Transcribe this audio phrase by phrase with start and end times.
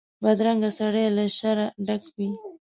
[0.23, 2.27] بدرنګه سړی له شره ډک وي